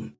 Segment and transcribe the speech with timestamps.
[0.00, 0.19] Wachstum.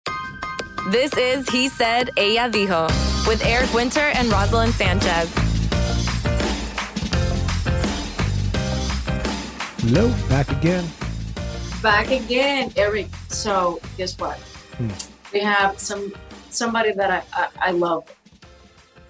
[0.89, 2.89] This is He Said, Ella Dijo,
[3.27, 5.29] with Eric Winter and Roselyn Sanchez.
[9.85, 10.85] Hello, back again.
[11.83, 13.07] Back again, Eric.
[13.29, 14.37] So, guess what?
[14.77, 14.89] Hmm.
[15.33, 16.13] We have some
[16.49, 18.03] somebody that I, I, I love.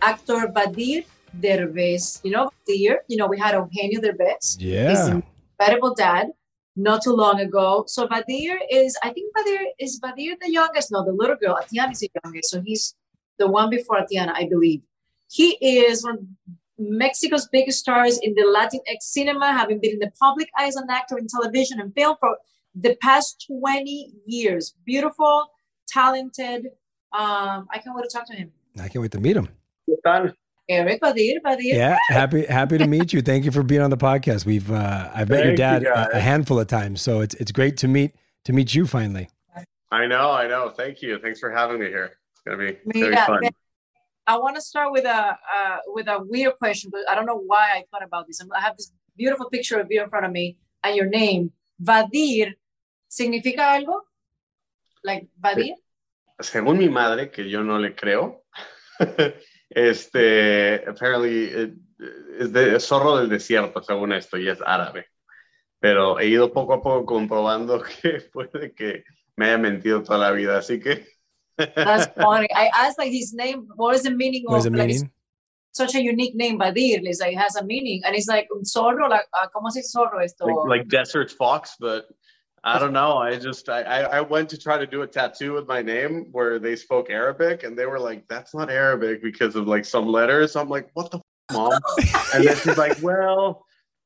[0.01, 1.05] Actor Vadhir
[1.39, 2.19] Derbez.
[2.23, 4.59] You know, Vadhir, you know, we had Eugenio Derbez.
[4.59, 5.07] He's Yeah.
[5.07, 5.23] an
[5.59, 6.27] incredible dad
[6.75, 7.83] not too long ago.
[7.87, 10.91] So Vadhir is, I think Vadhir is Vadhir the youngest?
[10.91, 11.57] No, the little girl.
[11.61, 12.49] Aitana is the youngest.
[12.49, 12.95] So he's
[13.37, 14.81] the one before Aitana, I believe.
[15.29, 16.25] He is one of
[16.77, 20.89] Mexico's biggest stars in the Latinx cinema, having been in the public eye as an
[20.89, 22.37] actor in television and film for
[22.75, 24.73] the past 20 years.
[24.85, 25.47] Beautiful,
[25.87, 26.67] talented.
[27.13, 28.51] Um, I can't wait to talk to him.
[28.79, 29.49] I can't wait to meet him.
[30.69, 31.73] Eric Vadhir, Vadhir.
[31.73, 33.21] Yeah, happy happy to meet you.
[33.21, 34.45] Thank you for being on the podcast.
[34.45, 37.35] We've uh, I've met your Thank you, dad a, a handful of times, so it's
[37.35, 39.29] it's great to meet to meet you finally.
[39.91, 40.69] I know, I know.
[40.69, 41.19] Thank you.
[41.19, 42.11] Thanks for having me here.
[42.31, 43.41] It's gonna be, it's Mira, fun.
[44.25, 47.41] I want to start with a uh, with a weird question, but I don't know
[47.45, 48.39] why I thought about this.
[48.55, 51.51] I have this beautiful picture of you in front of me and your name,
[51.83, 52.53] Vadhir.
[53.09, 53.99] ¿Significa algo?
[55.03, 55.75] Like Vadhir?
[56.39, 58.43] Según mi madre, que yo no le creo,
[59.71, 61.73] este, apparently it-
[62.39, 65.05] es de es zorro del desierto, según esto, y es árabe.
[65.79, 69.03] Pero he ido poco a poco comprobando que puede que
[69.35, 71.05] me haya mentido toda la vida, así que
[71.75, 72.47] That's funny.
[72.55, 73.67] I asked like his name.
[73.75, 75.11] What is the meaning What of the like, meaning?
[75.73, 77.01] such a unique name, Vadir?
[77.03, 79.07] It's like it has a meaning, and it's like un zorro.
[79.09, 80.45] Like uh, ¿cómo se dice zorro esto?
[80.47, 82.05] like, like desert fox, but
[82.63, 83.17] I don't know.
[83.17, 86.27] I just I, I I went to try to do a tattoo with my name
[86.31, 90.07] where they spoke Arabic and they were like, that's not Arabic because of like some
[90.07, 90.55] letters.
[90.55, 91.23] I'm like, what the f-
[91.53, 91.71] mom?
[92.35, 93.65] and then she's like, well,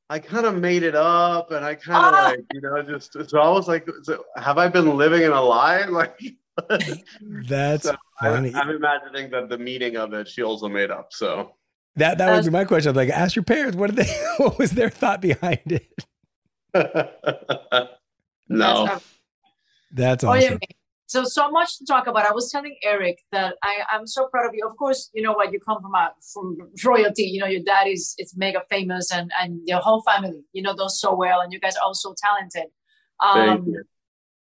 [0.09, 2.27] I kind of made it up and I kind of ah!
[2.29, 5.41] like, you know, just so I was like, so have I been living in a
[5.41, 5.85] lie?
[5.89, 6.17] Like
[7.49, 8.55] That's so I, funny.
[8.55, 11.07] I'm imagining that the meaning of it she also made up.
[11.11, 11.51] So
[11.97, 12.91] That that would be my question.
[12.91, 13.75] I'm like, ask your parents.
[13.75, 14.25] What did they?
[14.37, 16.01] What was their thought behind it?
[18.49, 18.99] No.
[19.91, 20.59] That's Oh, yeah, awesome.
[21.07, 22.25] So so much to talk about.
[22.25, 24.67] I was telling Eric that I I'm so proud of you.
[24.67, 27.23] Of course, you know what you come from a from royalty.
[27.23, 30.43] You know your dad is is mega famous and and your whole family.
[30.51, 32.71] You know does so well, and you guys are all so talented.
[33.21, 33.83] Thank Um, you.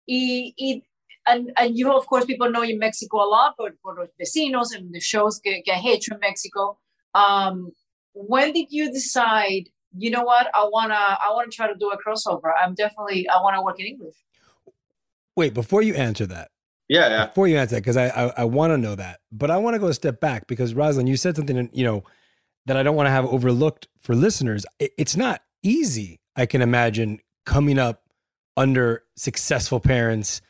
[0.09, 0.83] y, y-
[1.27, 4.09] and and you of course people know you in Mexico a lot, but for los
[4.21, 6.79] vecinos and the shows get, que has hecho in Mexico.
[7.15, 7.71] Um,
[8.13, 9.69] when did you decide?
[9.97, 10.49] You know what?
[10.55, 12.53] I wanna I wanna try to do a crossover.
[12.61, 14.17] I'm definitely I wanna work in English.
[15.37, 16.51] Wait, before you answer that,
[16.89, 17.27] Yeah, yeah.
[17.27, 19.75] before you answer that, because I I, I want to know that, but I want
[19.75, 22.05] to go a step back because Roselyn, you said something, you know,
[22.67, 24.67] that I don't want to have overlooked for listeners.
[24.79, 26.21] It- it's not easy.
[26.37, 28.03] I can imagine coming up
[28.57, 30.41] under successful parents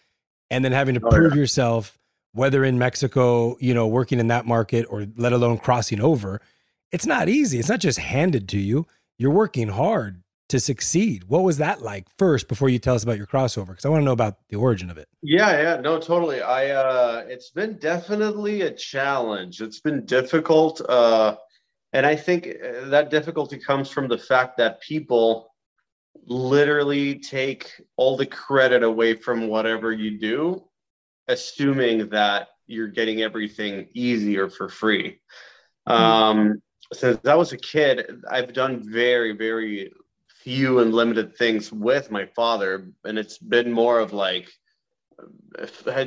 [0.51, 1.41] and then having to Oh, prove yeah.
[1.41, 1.97] yourself,
[2.33, 6.41] whether in Mexico, you know, working in that market or let alone crossing over.
[6.91, 7.59] It's not easy.
[7.59, 8.87] It's not just handed to you.
[9.21, 11.25] You're working hard to succeed.
[11.25, 13.67] What was that like first before you tell us about your crossover?
[13.67, 15.09] Because I want to know about the origin of it.
[15.23, 16.41] Yeah, yeah, no, totally.
[16.41, 19.61] I uh it's been definitely a challenge.
[19.61, 21.37] It's been difficult uh
[21.93, 25.53] and I think uh, that difficulty comes from the fact that people
[26.25, 30.65] literally take all the credit away from whatever you do,
[31.29, 35.21] assuming that you're getting everything easy or for free.
[35.87, 39.93] Um since I was a kid, I've done very, very
[40.43, 44.49] few and limited things with my father, and it's been more of like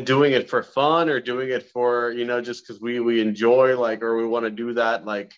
[0.04, 3.80] doing it for fun or doing it for you know just because we we enjoy
[3.80, 5.32] like or we want to do that like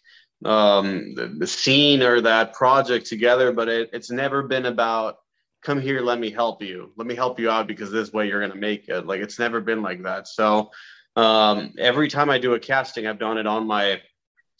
[0.46, 5.18] um the, the scene or that project together but it, it's never been about
[5.66, 6.92] come here let me help you.
[6.96, 9.08] Let me help you out because this way you're gonna make it.
[9.08, 10.28] Like it's never been like that.
[10.28, 10.70] So
[11.18, 14.02] um every time i do a casting i've done it on my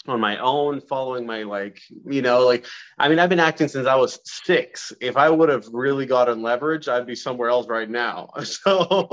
[0.08, 2.66] on my own following my like you know like
[2.98, 4.94] i mean i've been acting since i was six.
[5.02, 8.30] If i would have really gotten leverage i'd be somewhere else right now.
[8.44, 9.10] So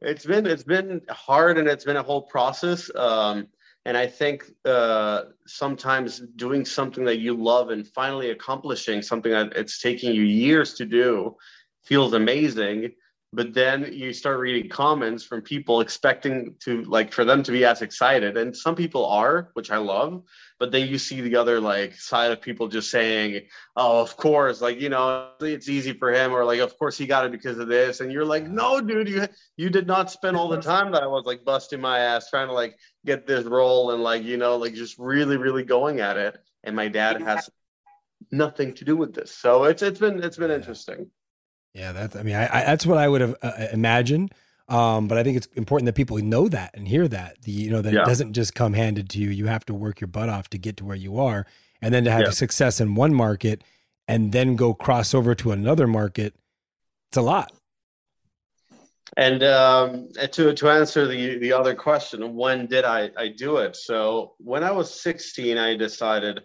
[0.00, 2.90] it's been it's been hard and it's been a whole process.
[2.94, 3.48] Um
[3.84, 9.56] and i think uh sometimes doing something that you love and finally accomplishing something that
[9.56, 11.36] it's taking you years to do
[11.84, 12.90] feels amazing
[13.36, 17.66] but then you start reading comments from people expecting to like for them to be
[17.66, 18.38] as excited.
[18.38, 20.22] And some people are which i love
[20.58, 23.42] but then you see the other like side of people just saying
[23.76, 27.06] oh of course like you know it's easy for him or like of course he
[27.06, 28.00] got it because of this.
[28.00, 29.28] And you're like no dude you
[29.58, 32.48] you did not spend all the time that i was like busting my ass trying
[32.48, 32.74] to like
[33.04, 36.38] get this role and like you know like just really really going at it.
[36.64, 37.50] And my dad has
[38.32, 39.30] nothing to do with this.
[39.30, 41.10] So it's it's been it's been interesting
[41.76, 42.16] Yeah, that's.
[42.16, 44.32] I mean, I, I that's what I would have uh, imagined.
[44.68, 47.42] Um, but I think it's important that people know that and hear that.
[47.42, 48.02] The you know that Yeah.
[48.02, 49.28] it doesn't just come handed to you.
[49.28, 51.46] You have to work your butt off to get to where you are,
[51.82, 52.30] and then to have Yeah.
[52.30, 53.62] success in one market
[54.08, 56.34] and then go cross over to another market.
[57.10, 57.52] It's a lot.
[59.16, 63.76] And um, to to answer the the other question, when did I I do it?
[63.76, 66.40] So when I was 16, I decided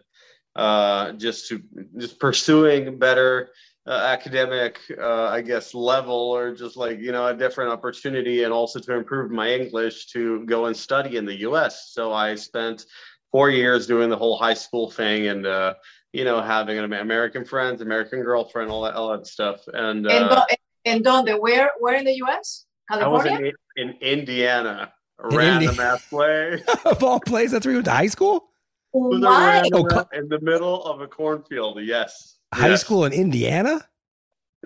[0.55, 1.61] uh, just to
[1.97, 3.51] just pursuing better
[3.87, 8.53] uh, academic, uh, I guess, level or just like you know a different opportunity, and
[8.53, 11.91] also to improve my English to go and study in the U.S.
[11.93, 12.85] So I spent
[13.31, 15.45] four years doing the whole high school thing and.
[15.45, 15.73] Uh,
[16.13, 20.25] you know, having an American friends, American girlfriend, all that, all that stuff, and And,
[20.25, 21.29] uh, do- and donde?
[21.39, 22.65] Where where in the U.S.?
[22.89, 23.53] I was California?
[23.77, 24.91] in, in Indiana,
[25.23, 26.61] a In random Indi- ass play.
[26.85, 28.49] of all places, that's where you went to high school.
[28.91, 29.61] Why?
[29.73, 31.79] Oh, in the middle of a cornfield.
[31.81, 32.35] Yes.
[32.53, 32.81] High Yes.
[32.81, 33.87] school in Indiana.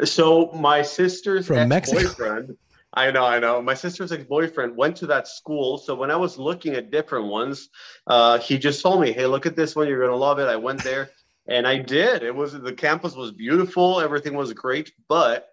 [0.03, 1.99] So my sister's From Mexico?
[2.01, 2.57] ex-boyfriend.
[2.93, 3.61] I know, I know.
[3.61, 5.77] My sister's ex-boyfriend went to that school.
[5.77, 7.69] So when I was looking at different ones,
[8.07, 9.87] uh, he just told me, "Hey, look at this one.
[9.87, 11.11] You're gonna love it." I went there,
[11.47, 12.23] and I did.
[12.23, 13.99] It was the campus was beautiful.
[13.99, 15.49] Everything was great, but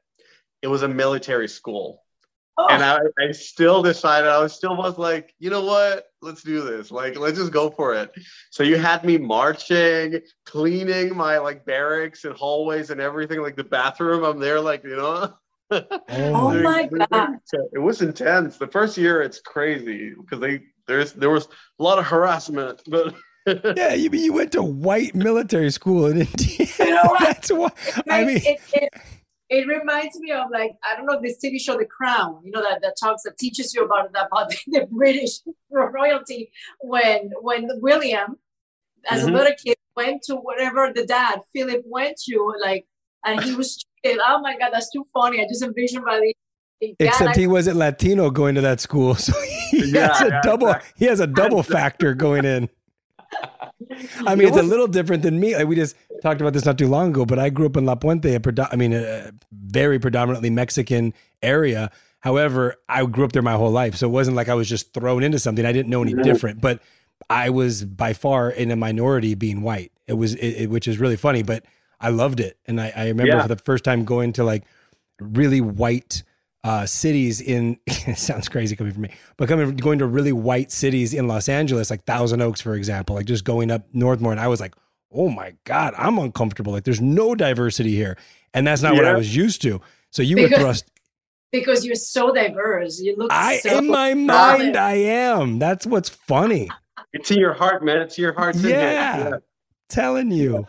[0.63, 2.05] it was a military school.
[2.59, 6.09] Oh, and I, I still decided I was still was like, you know what?
[6.21, 6.91] Let's do this.
[6.91, 8.13] Like, let's just go for it.
[8.51, 13.65] So you had me marching, cleaning my like barracks and hallways and everything, like the
[13.65, 14.25] bathroom.
[14.25, 15.35] I'm there, like, you know.
[15.71, 17.39] Oh, oh my God.
[17.53, 17.71] it.
[17.73, 18.59] It was intense.
[18.59, 23.15] The first year it's crazy because they there's there was a lot of harassment, but
[23.77, 26.71] Yeah, you you went to white military school in Indiana.
[26.79, 27.21] You know what?
[27.25, 27.71] That's why.
[28.09, 28.91] I mean, it, it,
[29.59, 32.41] it reminds me of like I don't know this TV show The Crown.
[32.45, 35.35] You know that that talks that teaches you about about the British
[35.71, 38.29] royalty when when William,
[39.09, 39.29] as Mhm.
[39.29, 42.87] a little kid, went to whatever the dad Philip went to, like,
[43.27, 43.69] and he was
[44.03, 44.21] treated.
[44.27, 45.41] Oh my God, that's too funny.
[45.43, 46.35] I just envisioned by the.
[46.81, 49.33] the except he wasn't Latino going to that school, so
[49.71, 50.69] he Yeah, has a yeah, double.
[50.69, 50.93] exactly.
[50.97, 52.69] He has a double factor going in.
[54.27, 55.55] I mean, it's a little different than me.
[55.57, 57.85] Like we just talked about this not too long ago, but I grew up in
[57.85, 61.13] La Puente, a predo- I mean, a very predominantly Mexican
[61.43, 61.91] area.
[62.21, 64.95] However, I grew up there my whole life, so it wasn't like I was just
[64.95, 65.67] thrown into something.
[65.67, 66.81] I didn't know any different, but
[67.29, 69.93] I was by far in a minority being white.
[70.07, 71.65] It was, it, it- which is really funny, but
[72.01, 73.43] I loved it, and I, I remember Yeah.
[73.43, 74.65] for the first time going to like
[75.21, 76.23] really white
[76.65, 80.71] uh, cities in it sounds crazy coming from me, but coming going to really white
[80.71, 84.41] cities in Los Angeles, like Thousand Oaks, for example, like just going up Northmore, and
[84.41, 84.75] I was like,
[85.15, 86.73] oh my god, I'm uncomfortable.
[86.73, 88.17] Like there's no diversity here,
[88.55, 89.81] and that's not what I was used to.
[90.11, 90.91] So you were thrust.
[91.51, 93.01] because you're so diverse.
[93.01, 95.59] You look I so in my mind, I am.
[95.59, 96.71] That's what's funny.
[97.13, 98.01] It's in your heart, man.
[98.01, 98.57] It's your heart.
[98.57, 99.39] Yeah.
[99.89, 100.67] Telling you.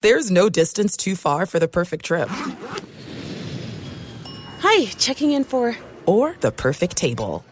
[0.00, 2.28] There's no distance too far for the perfect trip.
[4.60, 5.76] Hi, checking in for.
[6.06, 7.44] Or the perfect table.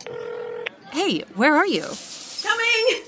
[0.96, 1.84] Hey, where are you?
[2.42, 3.04] Coming.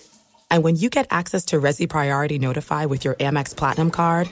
[0.51, 4.29] And when you get access to Resy Priority Notify with your Amex Platinum card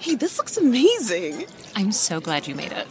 [0.00, 1.46] Hey, this looks amazing.
[1.76, 2.86] I'm so glad you made it.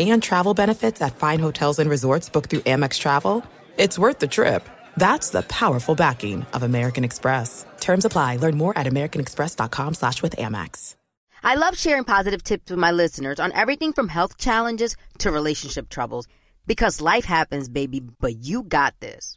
[0.00, 3.44] and travel benefits at fine hotels and resorts booked through Amex Travel,
[3.78, 4.68] it's worth the trip.
[4.96, 7.64] That's the powerful backing of American Express.
[7.80, 8.36] Terms apply.
[8.38, 10.96] Learn more at americanexpress.com slash with Amex.
[11.44, 15.88] I love sharing positive tips with my listeners on everything from health challenges to relationship
[15.88, 16.26] troubles.
[16.66, 19.36] Because life happens, baby, but you got this.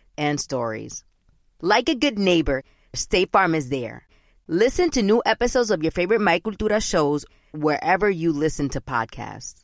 [0.17, 1.03] and stories.
[1.61, 2.63] Like a good neighbor,
[2.93, 4.07] State Farm is there.
[4.47, 9.63] Listen to new episodes of your favorite My Cultura shows wherever you listen to podcasts.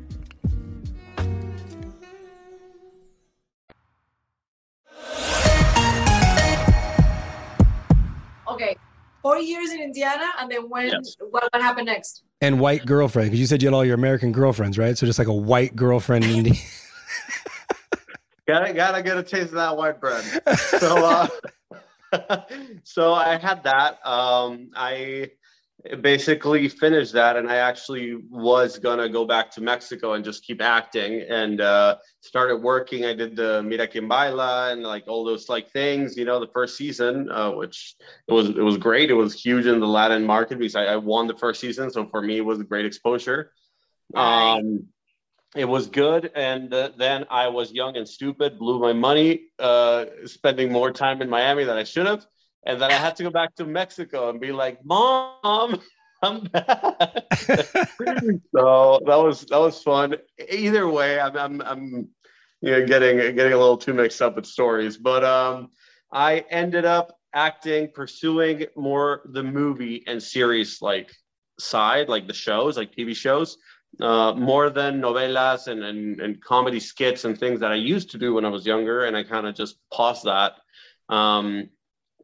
[9.21, 10.91] four years in Indiana, and then when
[11.29, 12.23] what, what happened next?
[12.41, 14.97] And white girlfriend, because you said you had all your American girlfriends, right?
[14.97, 16.53] So just like a white girlfriend in India.
[18.47, 20.25] Gotta gotta get a taste of that white bread.
[20.57, 21.27] So uh,
[22.83, 24.05] so I had that.
[24.05, 25.29] Um, I
[26.01, 30.61] basically finished that, and I actually was gonna go back to Mexico and just keep
[30.61, 33.05] acting, and uh, started working.
[33.05, 36.51] I did the Mira Quien Baila and like all those like things, you know, the
[36.53, 37.95] first season, uh, which
[38.27, 39.09] it was it was great.
[39.09, 42.07] It was huge in the Latin market because I, I won the first season, so
[42.07, 43.51] for me it was a great exposure.
[44.13, 44.87] Um,
[45.55, 46.31] it was good.
[46.35, 51.21] And uh, then I was young and stupid, blew my money, uh, spending more time
[51.21, 52.25] in Miami than I should have.
[52.65, 55.81] And then I had to go back to Mexico and be like, Mom,
[56.23, 56.67] I'm back.
[58.55, 60.15] so that was that was fun.
[60.49, 62.09] Either way, I'm I'm, I'm
[62.61, 64.97] you know getting getting a little too mixed up with stories.
[64.97, 65.69] But um
[66.11, 71.11] I ended up acting, pursuing more the movie and series like
[71.59, 73.57] side, like the shows, like TV shows
[73.99, 78.17] uh, more than novelas and, and, and comedy skits and things that I used to
[78.17, 79.05] do when I was younger.
[79.05, 80.53] And I kind of just paused that.
[81.09, 81.69] Um,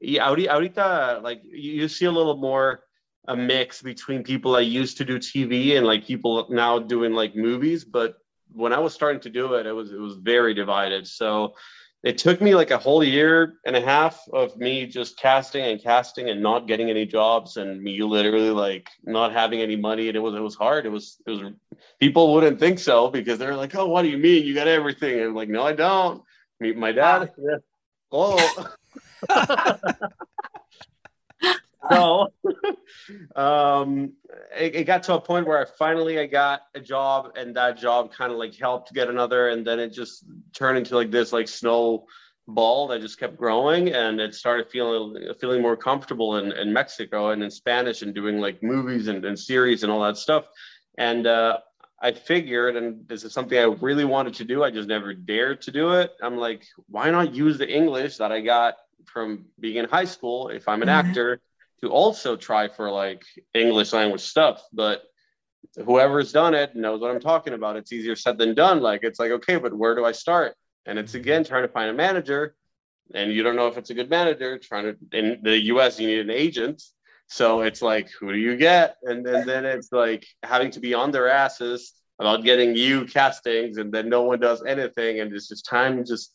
[0.01, 2.83] yeah, ahorita, like you see a little more
[3.27, 7.35] a mix between people I used to do TV and like people now doing like
[7.35, 7.83] movies.
[7.83, 8.15] But
[8.53, 11.07] when I was starting to do it, it was it was very divided.
[11.07, 11.55] So
[12.03, 15.81] it took me like a whole year and a half of me just casting and
[15.81, 20.15] casting and not getting any jobs and me literally like not having any money and
[20.15, 21.51] it was it was hard it was it was
[21.99, 25.15] people wouldn't think so because they're like oh what do you mean you got everything
[25.15, 26.21] and I'm like no I don't
[26.59, 27.57] meet my dad yeah.
[28.11, 28.67] oh
[31.89, 32.27] so
[33.35, 34.13] um,
[34.57, 37.77] it, it, got to a point where I finally I got a job and that
[37.77, 41.33] job kind of like helped get another and then it just turned into like this
[41.33, 42.05] like snow
[42.47, 47.31] ball that just kept growing and it started feeling feeling more comfortable in, in Mexico
[47.31, 50.47] and in Spanish and doing like movies and, and series and all that stuff
[50.97, 51.57] and uh,
[51.99, 54.63] I figured, and this is something I really wanted to do.
[54.63, 56.11] I just never dared to do it.
[56.21, 58.75] I'm like, why not use the English that I got
[59.07, 61.07] from being in high school if I'm an mm-hmm.
[61.07, 61.41] actor
[61.81, 63.23] to also try for like
[63.53, 64.61] English language stuff.
[64.73, 65.03] But
[65.75, 67.75] whoever's done it knows what I'm talking about.
[67.75, 68.81] It's easier said than done.
[68.81, 70.55] Like it's like, okay, but where do I start?
[70.85, 72.55] And it's again trying to find a manager,
[73.13, 74.57] and you don't know if it's a good manager.
[74.57, 76.81] Trying to in the US, you need an agent.
[77.29, 78.95] So it's like, who do you get?
[79.03, 83.77] And then, then it's like having to be on their asses about getting you castings,
[83.77, 86.33] and then no one does anything, and it's just time just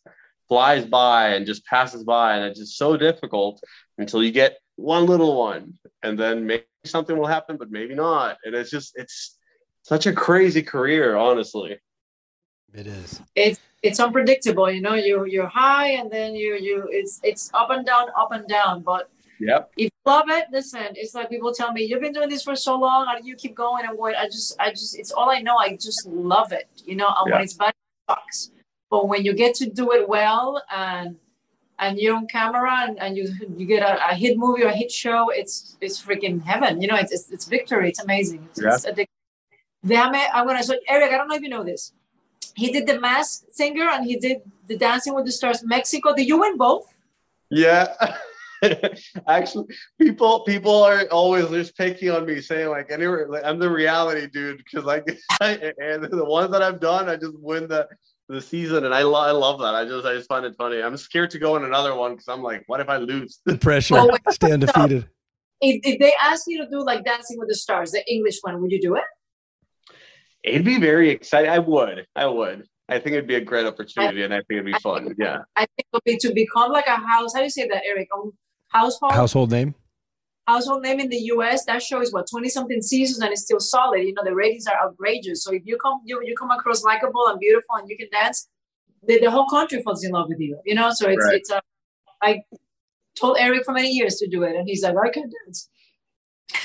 [0.48, 3.62] flies by and just passes by, and it's just so difficult
[3.98, 8.38] until you get one little one and then maybe something will happen but maybe not.
[8.44, 9.38] And it's just it's
[9.82, 11.78] such a crazy career honestly.
[12.74, 13.20] It is.
[13.34, 17.70] It's it's unpredictable you know you you're high and then you you it's it's up
[17.70, 19.70] and down up and down but yep.
[19.76, 22.54] if you love it listen it's like people tell me you've been doing this for
[22.54, 25.30] so long how do you keep going and what i just i just it's all
[25.30, 27.74] i know i just love it you know and when it's bad it
[28.08, 28.50] sucks
[28.92, 31.16] but when you get to do it well and
[31.78, 33.24] and you're on camera and, and you
[33.56, 36.82] you get a, a, hit movie or a hit show, it's it's freaking heaven.
[36.82, 37.88] You know, it's it's, it's victory.
[37.88, 38.46] It's amazing.
[38.50, 38.74] It's, yeah.
[38.74, 40.28] it's addictive.
[40.34, 41.10] I'm gonna so Eric.
[41.10, 41.92] I don't know if you know this.
[42.54, 46.14] He did the Masked Singer and he did the Dancing with the Stars Mexico.
[46.14, 46.86] Did you win both?
[47.48, 47.86] Yeah.
[49.26, 53.70] Actually, people people are always just picking on me, saying like, anyway, like, I'm the
[53.70, 55.04] reality dude because like,
[55.40, 57.88] and the ones that I've done, I just win the
[58.32, 59.74] the season, and I, lo- I love that.
[59.74, 60.82] I just I just find it funny.
[60.82, 63.40] I'm scared to go in another one because I'm like, what if I lose?
[63.44, 65.08] The pressure, oh, stay undefeated.
[65.60, 68.60] If, if they ask you to do like Dancing with the Stars, the English one,
[68.60, 69.04] would you do it?
[70.42, 71.50] It'd be very exciting.
[71.50, 72.06] I would.
[72.16, 72.66] I would.
[72.88, 75.04] I think it'd be a great opportunity, I, and I think it'd be I fun.
[75.04, 75.38] Think, yeah.
[75.54, 77.32] I think it would be to become like a house.
[77.32, 78.08] How do you say that, Eric?
[78.12, 78.32] Um,
[78.68, 79.12] household.
[79.12, 79.74] Household name
[80.46, 83.60] household name in the US, that show is what 20 something seasons and it's still
[83.60, 84.00] solid.
[84.00, 85.44] You know, the ratings are outrageous.
[85.44, 88.48] So if you come you, you come across likable and beautiful and you can dance,
[89.06, 90.58] the, the whole country falls in love with you.
[90.64, 91.36] You know, so it's right.
[91.36, 91.62] it's a
[92.20, 92.42] I
[93.14, 95.68] told Eric for many years to do it and he's like, I can dance.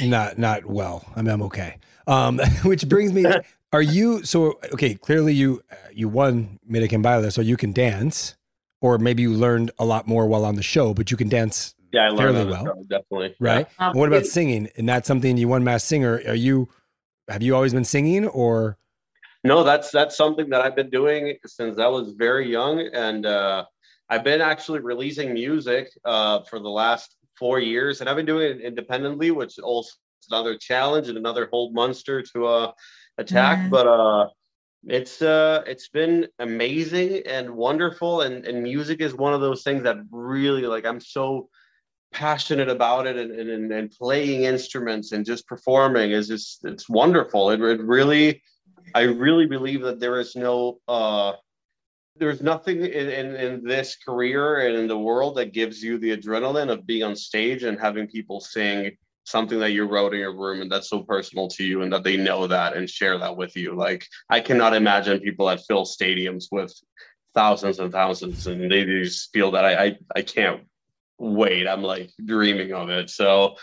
[0.02, 1.06] Not not well.
[1.16, 1.78] I mean I'm okay.
[2.08, 3.26] Um which brings me
[3.74, 5.62] are you so okay, clearly you
[5.94, 8.36] you won Mira Quien Baila, so you can dance
[8.82, 11.74] or maybe you learned a lot more while on the show, but you can dance
[11.92, 13.36] yeah, I fairly well, show, definitely.
[13.40, 13.68] Right.
[13.80, 13.92] Yeah.
[13.94, 14.70] what about singing?
[14.78, 16.22] And that's something you won Masked Singer.
[16.28, 16.70] Are you?
[17.28, 18.78] Have you always been singing, or?
[19.44, 23.66] No, that's that's something that I've been doing since I was very young, and uh,
[24.10, 28.58] I've been actually releasing music uh, for the last four years, and I've been doing
[28.58, 29.90] it independently, which also
[30.22, 32.72] is another challenge and another whole monster to uh,
[33.18, 33.70] attack.
[33.70, 34.28] But uh,
[34.86, 39.84] it's uh it's been amazing and wonderful and and music is one of those things
[39.84, 41.50] that really like i'm so
[42.14, 47.52] passionate about it and, and, and playing instruments and just performing is just it's wonderful.
[47.52, 48.42] It, it really
[48.96, 51.34] i really believe that there is no uh
[52.16, 56.16] there's nothing in, in, in this career and in the world that gives you the
[56.16, 58.92] adrenaline of being on stage and having people sing
[59.26, 62.04] something that you wrote in your room and that's so personal to you and that
[62.04, 63.76] they know that and share that with you.
[63.76, 66.74] Like i cannot imagine people that fill stadiums with
[67.36, 70.62] thousands and thousands and they just feel that i i, I can't
[71.18, 73.56] wait i'm like dreaming of it so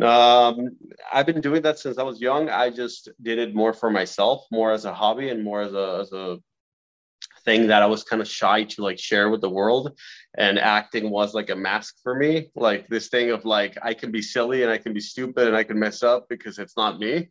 [0.00, 0.70] Um,
[1.12, 2.48] I've been doing that since I was young.
[2.48, 5.98] I just did it more for myself, more as a hobby, and more as a
[6.00, 6.38] as a
[7.44, 9.98] thing that I was kind of shy to like share with the world.
[10.36, 14.10] And acting was like a mask for me, like this thing of like I can
[14.12, 16.98] be silly and I can be stupid and I can mess up because it's not
[16.98, 17.28] me.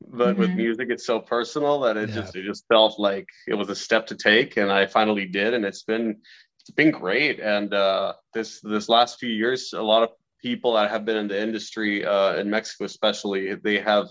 [0.00, 0.40] But mm-hmm.
[0.40, 2.14] with music, it's so personal that it yeah.
[2.14, 5.52] just it just felt like it was a step to take, and I finally did,
[5.54, 6.20] and it's been
[6.66, 7.38] it's been great.
[7.38, 10.10] And uh, this this last few years, a lot of
[10.42, 14.08] people that have been in the industry uh, in Mexico, especially, they have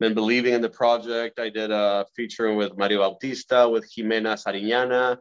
[0.00, 1.38] been believing in the project.
[1.38, 5.18] I did a feature with Mario Bautista, with Jimena Sariñana.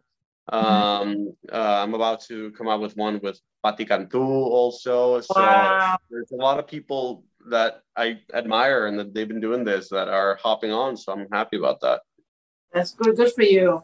[0.52, 5.22] Um, uh, I'm about to come out with one with Patty Cantú also.
[5.22, 5.98] So wow.
[6.10, 10.08] there's a lot of people that I admire and that they've been doing this that
[10.08, 10.98] are hopping on.
[10.98, 12.02] So I'm happy about that.
[12.74, 13.16] That's good.
[13.16, 13.84] Good for you.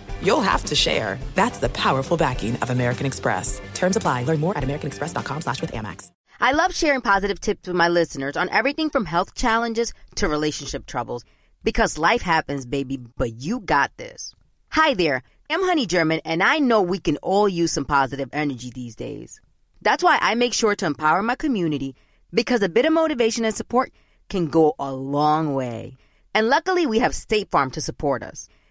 [0.21, 1.19] you'll have to share.
[1.35, 3.61] That's the powerful backing of American Express.
[3.73, 4.23] Terms apply.
[4.23, 6.11] Learn more at americanexpress.com slash with Amex.
[6.39, 10.87] I love sharing positive tips with my listeners on everything from health challenges to relationship
[10.87, 11.23] troubles
[11.63, 14.33] because life happens, baby, but you got this.
[14.71, 18.71] Hi there, I'm Honey German, and I know we can all use some positive energy
[18.73, 19.39] these days.
[19.83, 21.95] That's why I make sure to empower my community
[22.33, 23.91] because a bit of motivation and support
[24.29, 25.97] can go a long way.
[26.33, 28.47] And luckily, we have State Farm to support us.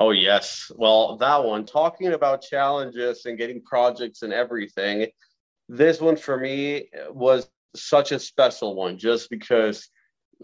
[0.00, 0.70] Oh, yes.
[0.76, 5.08] Well, that one, talking about challenges and getting projects and everything,
[5.68, 9.88] this one for me was such a special one just because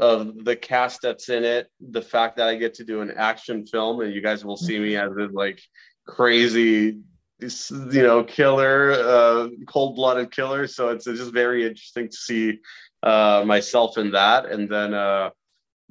[0.01, 3.65] of the cast that's in it, the fact that I get to do an action
[3.65, 5.61] film and you guys will see me as this like
[6.07, 6.99] crazy
[7.41, 10.67] you know killer, uh, cold blooded killer.
[10.67, 12.59] So it's just very interesting to see
[13.05, 14.95] uh, myself in that, and then.
[14.95, 15.31] Uh,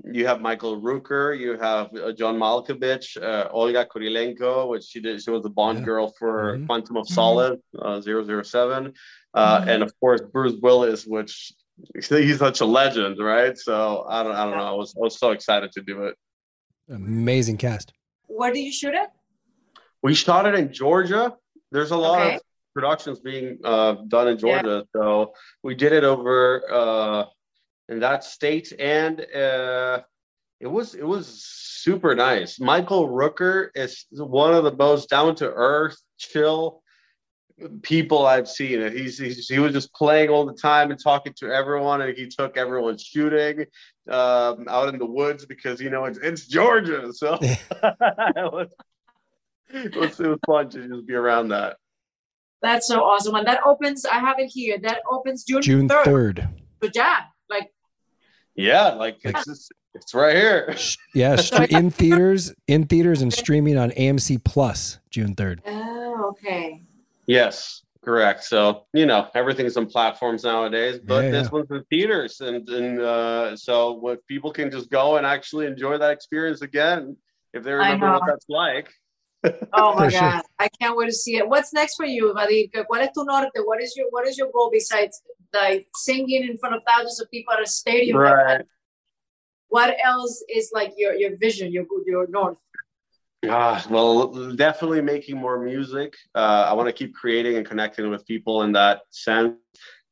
[0.04, 5.22] you have Michael Rooker, you have uh, John Malkovich, uh, Olga Kurylenko, which she did.
[5.22, 5.86] She was the Bond yeah.
[5.86, 6.66] girl for mm-hmm.
[6.66, 8.94] Quantum of Solace, uh, 007.
[9.34, 9.70] Uh, mm-hmm.
[9.70, 11.54] And of course, Bruce Willis, which
[12.10, 13.58] he's such a legend, right?
[13.58, 14.64] So I don't, I don't know.
[14.64, 16.16] I was, I was so excited to do it.
[16.90, 17.94] Amazing cast.
[18.28, 19.10] Where did you shoot it?
[20.02, 21.36] We shot it in Georgia.
[21.72, 22.36] There's a lot okay.
[22.36, 22.42] of
[22.74, 25.02] productions being uh, done in Georgia, yeah.
[25.02, 27.26] so we did it over uh,
[27.90, 30.02] in that state, and uh,
[30.60, 32.60] it was it was super nice.
[32.60, 36.82] Michael Rooker is one of the most down to earth, chill
[37.82, 38.92] people I've seen.
[38.92, 42.28] He's, he's, he was just playing all the time and talking to everyone, and he
[42.28, 43.66] took everyone shooting
[44.10, 47.54] um, out in the woods because you know it's it's Georgia, so it,
[48.52, 48.70] was,
[49.70, 51.78] it, was, it was fun to just be around that.
[52.62, 53.36] That's so awesome.
[53.36, 54.78] And that opens, I have it here.
[54.82, 56.06] That opens June June 3rd.
[56.06, 56.50] 3rd.
[56.82, 57.20] So yeah,
[57.50, 57.72] like
[58.56, 60.76] yeah, like it's just, it's right here.
[61.16, 61.38] Yeah,
[61.70, 65.62] in theaters, in theaters, and streaming on AMC Plus June third.
[65.64, 66.82] Oh, okay.
[67.28, 68.44] Yes, correct.
[68.46, 71.52] So you know everything's on platforms nowadays, but yeah, this yeah.
[71.52, 76.00] one's in theaters, and and uh, so what people can just go and actually enjoy
[76.00, 77.16] that experience again
[77.54, 78.92] if they remember what that's like.
[79.74, 80.42] oh my god.
[80.58, 81.48] I can't wait to see it.
[81.48, 82.72] What's next for you, Vadhir?
[82.90, 83.52] ¿Cuál es tu norte?
[83.64, 85.22] What is your what is your goal besides
[85.54, 88.18] like singing in front of thousands of people at a stadium?
[88.18, 88.66] Right.
[89.70, 92.60] What else is like your your vision, your your north?
[93.50, 96.16] Ah, well, definitely making more music.
[96.34, 99.56] Uh, I want to keep creating and connecting with people in that sense.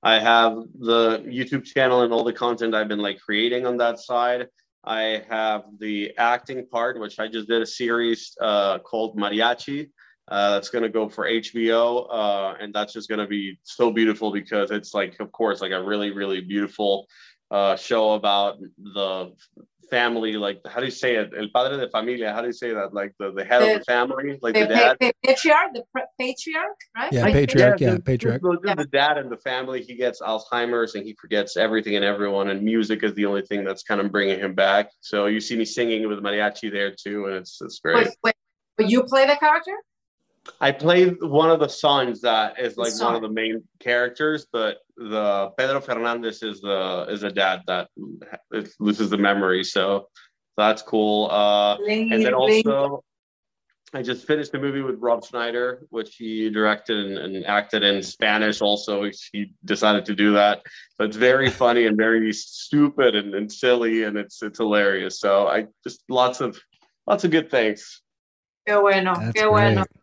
[0.04, 4.00] I have the YouTube channel and all the content I've been like creating on that
[4.00, 4.48] side.
[4.84, 9.92] I have the acting part, which I just did a series uh, called Mariachi.
[10.32, 12.08] Uh, that's going to go for HBO.
[12.10, 15.74] Uh, and that's just going to be so beautiful because it's like, of course, like
[15.74, 17.08] a really, really beautiful
[17.52, 19.34] uh, show about the
[19.90, 21.32] family, like how do you say it?
[21.38, 22.32] El padre de familia.
[22.34, 22.94] How do you say that?
[22.94, 24.98] Like the, the head the, of the family, like the, the dad.
[25.02, 25.84] Pa- patriarch, the
[26.18, 27.12] patriarch, right?
[27.12, 27.82] Yeah, patriarch.
[27.82, 28.42] Yeah, yeah patriarch.
[28.42, 28.76] So yeah.
[28.76, 32.64] The dad and the family, he gets Alzheimer's and he forgets everything and everyone, and
[32.64, 34.90] music is the only thing that's kind of bringing him back.
[35.02, 37.98] So you see me singing with mariachi there too, and it's it's great.
[37.98, 38.36] Wait, wait,
[38.78, 39.76] but you play the character?
[40.60, 44.78] I played one of the sons that is like one of the main characters, but
[44.98, 47.90] the Pedro Fernandez is the is a dad that
[48.80, 49.64] loses the memory.
[49.64, 50.08] So
[50.58, 51.30] that's cool.
[51.30, 53.04] Uh, and then also,
[53.94, 58.02] I just finished a movie with Rob Schneider, which he directed and, and acted in
[58.02, 58.62] Spanish.
[58.62, 60.62] Also, he decided to do that.
[60.98, 65.20] So it's very funny and very stupid and, and silly, and it's it's hilarious.
[65.20, 66.60] So I just lots of
[67.06, 68.02] lots of good things.
[68.68, 69.84] Qué bueno, That's qué bueno.
[69.84, 70.01] Great.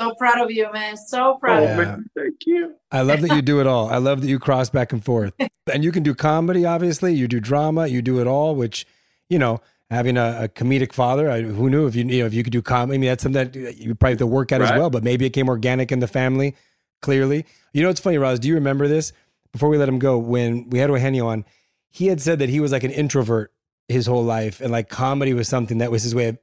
[0.00, 0.96] So proud of you, man.
[0.96, 2.04] So proud oh, of you.
[2.16, 2.74] Thank you.
[2.90, 3.90] I love that you do it all.
[3.90, 5.34] I love that you cross back and forth.
[5.72, 7.14] and you can do comedy, obviously.
[7.14, 7.86] You do drama.
[7.86, 8.86] You do it all, which,
[9.28, 9.60] you know,
[9.90, 12.52] having a, a comedic father, I, who knew if you, you know, if you could
[12.52, 14.72] do comedy, I mean, that's something that you probably have to work at right.
[14.72, 16.56] as well, but maybe it came organic in the family,
[17.02, 17.44] clearly.
[17.74, 19.12] You know, it's funny, Roz, do you remember this?
[19.52, 21.44] Before we let him go, when we had Eugenio on,
[21.90, 23.52] he had said that he was like an introvert
[23.88, 26.38] his whole life and like comedy was something that was his way of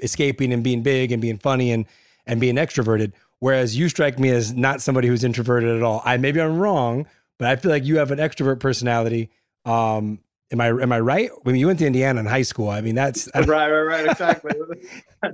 [0.00, 1.86] escaping and being big and being funny and
[2.26, 3.12] and being extroverted.
[3.38, 6.00] Whereas you strike me as not somebody who's introverted at all.
[6.04, 7.06] I maybe I'm wrong,
[7.38, 9.30] but I feel like you have an extrovert personality.
[9.64, 10.20] Um,
[10.52, 11.30] am I am I right?
[11.42, 14.52] When you went to Indiana in high school, I mean that's right, right, right, exactly.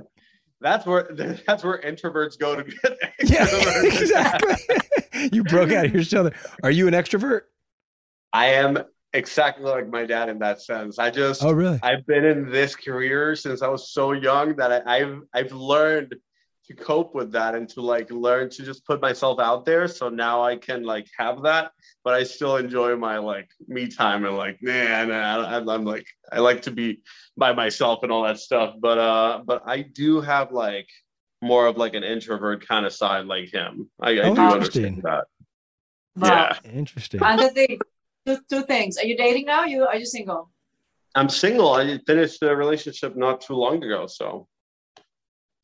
[0.60, 1.10] that's where
[1.46, 3.46] that's where introverts go to get yeah,
[3.82, 4.56] exactly.
[5.32, 6.30] you broke out of your shell.
[6.62, 7.42] Are you an extrovert?
[8.32, 8.78] I am
[9.12, 10.98] exactly like my dad in that sense.
[10.98, 11.78] I just oh really?
[11.82, 16.14] I've been in this career since I was so young that I, I've I've learned
[16.68, 19.88] to cope with that and to like learn to just put myself out there.
[19.88, 21.72] So now i can like have that
[22.04, 26.38] but i still enjoy my like me time and like man I'm, I'm like i
[26.38, 27.02] like to be
[27.36, 28.74] by myself and all that stuff.
[28.78, 30.88] But uh but i do have like
[31.42, 33.90] more of like an introvert kind of side like him.
[34.00, 35.24] I, I oh, do understand that.
[36.16, 36.56] Wow.
[36.64, 36.70] yeah.
[36.72, 37.22] Interesting.
[37.22, 37.78] And the thing,
[38.26, 38.98] two, two things.
[38.98, 39.64] Are you dating now?
[39.64, 40.50] You are you single?
[41.14, 41.72] I'm single.
[41.72, 44.48] I finished a relationship not too long ago so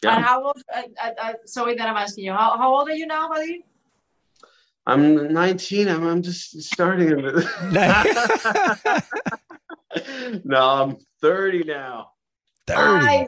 [0.04, 0.16] yeah.
[0.16, 0.62] And how old?
[0.74, 2.32] Uh, uh, uh, sorry that I'm asking you.
[2.32, 3.64] How, how old are you now, buddy?
[4.86, 5.88] I'm 19.
[5.88, 7.08] I'm, I'm just starting.
[10.44, 12.10] no, I'm 30 now.
[12.66, 12.80] 30.
[12.80, 13.26] Ay,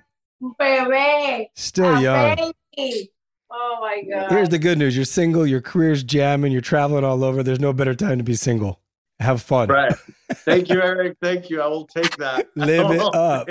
[0.59, 1.51] baby.
[1.55, 2.53] Still young.
[2.77, 3.11] Baby.
[3.51, 4.31] Oh my God.
[4.31, 7.43] Here's the good news you're single, your career's jamming, you're traveling all over.
[7.43, 8.81] There's no better time to be single.
[9.19, 9.69] Have fun.
[9.69, 9.95] Right.
[10.31, 11.17] Thank you, Eric.
[11.23, 11.63] Thank you.
[11.63, 12.49] I will take that.
[12.55, 13.49] Live it up.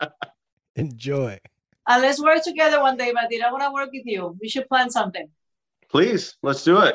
[0.76, 1.38] Enjoy.
[1.90, 3.42] And let's work together one day, Vadhir.
[3.42, 4.36] I want to work with you.
[4.40, 5.28] We should plan something.
[5.90, 6.94] Please, let's do it.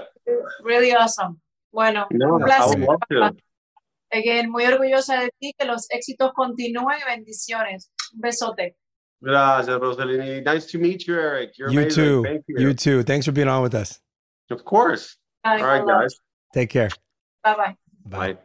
[0.64, 1.42] Really awesome.
[1.74, 2.80] Bueno, No, un I placer.
[2.80, 3.36] would love to.
[4.14, 7.90] Again, muy orgullosa de ti, que los éxitos continúen bendiciones.
[8.14, 8.76] Un besote.
[9.22, 10.42] Gracias, Rosalini.
[10.42, 11.58] Nice to meet you, Eric.
[11.58, 11.96] You're you amazing.
[12.06, 12.24] too.
[12.24, 12.56] Thank you.
[12.60, 13.04] You too.
[13.04, 14.00] Thanks for being on with us.
[14.50, 15.18] Of course.
[15.44, 16.16] Bye, All right, guys.
[16.54, 16.90] Take care.
[17.44, 17.76] Bye-bye.
[18.06, 18.38] Bye.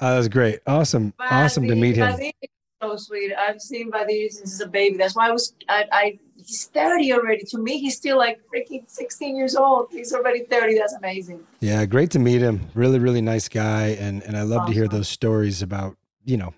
[0.00, 0.58] Uh, that was great.
[0.66, 1.12] Awesome.
[1.20, 2.06] Awesome to meet him.
[2.10, 2.48] Vadhir is
[2.82, 3.32] so sweet.
[3.34, 4.96] I've seen Vadhir since he's a baby.
[4.96, 7.44] That's why I was, I, I, he's 30 already.
[7.44, 9.88] To me, he's still like freaking 16 years old.
[9.90, 10.78] He's already 30.
[10.78, 11.40] That's amazing.
[11.60, 12.68] Yeah, great to meet him.
[12.74, 13.88] Really, really nice guy.
[14.00, 16.54] And and I love to hear those stories about, you know,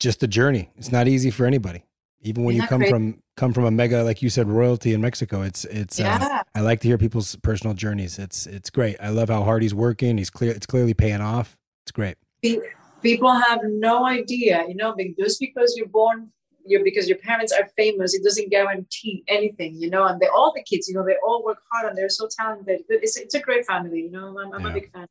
[0.00, 0.70] just the journey.
[0.76, 1.84] It's not easy for anybody.
[2.20, 2.90] Even when Isn't you come crazy?
[2.92, 5.42] from come from a mega, like you said, royalty in Mexico.
[5.42, 6.42] It's it's uh, Yeah.
[6.54, 8.18] I like to hear people's personal journeys.
[8.18, 8.96] It's it's great.
[9.00, 10.18] I love how hard he's working.
[10.18, 11.56] He's clear it's clearly paying off.
[11.84, 12.16] It's great.
[12.42, 12.58] Pe-
[13.04, 16.30] People have no idea, you know, just because you're born,
[16.64, 20.04] you because your parents are famous, it doesn't guarantee anything, you know.
[20.06, 22.80] And they all the kids, you know, they all work hard and they're so talented.
[22.88, 24.38] It's, it's a great family, you know.
[24.38, 25.06] I'm, I'm a big fan.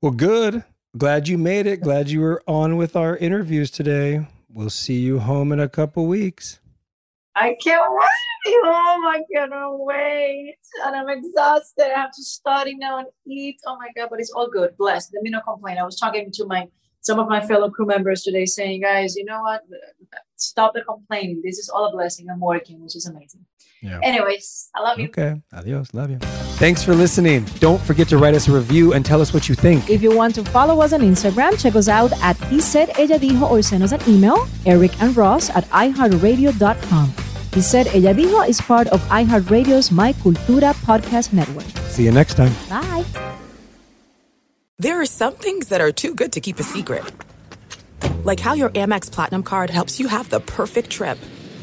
[0.00, 0.64] Well, good.
[0.98, 1.80] Glad you made it.
[1.80, 4.26] Glad you were on with our interviews today.
[4.52, 6.58] We'll see you home in a couple weeks.
[7.34, 9.06] I can't wait to be home.
[9.06, 10.56] I cannot wait.
[10.84, 11.86] And I'm exhausted.
[11.86, 13.56] I have to study now and eat.
[13.66, 14.76] Oh my God, but it's all good.
[14.76, 15.12] Blessed.
[15.14, 15.78] Let me not complain.
[15.78, 16.68] I was talking to my
[17.00, 19.62] some of my fellow crew members today saying, guys, you know what?
[20.36, 21.42] Stop the complaining.
[21.42, 22.28] This is all a blessing.
[22.30, 23.44] I'm working, which is amazing.
[23.82, 23.98] Yeah.
[24.02, 25.06] Anyways, I love you.
[25.06, 25.34] Okay.
[25.52, 25.92] Adios.
[25.92, 26.18] Love you.
[26.62, 27.44] Thanks for listening.
[27.58, 29.90] Don't forget to write us a review and tell us what you think.
[29.90, 33.18] If you want to follow us on Instagram, check us out at He Said Ella
[33.18, 37.12] Dijo or send us an email, Eric and Ross at iHeartRadio.com.
[37.52, 41.66] He Said Ella Dijo is part of iHeartRadio's My Cultura podcast network.
[41.90, 42.52] See you next time.
[42.68, 43.04] Bye.
[44.78, 47.02] There are some things that are too good to keep a secret.
[48.24, 51.18] Like how your Amex Platinum card helps you have the perfect trip.